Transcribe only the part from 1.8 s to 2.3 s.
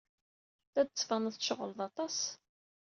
aṭas.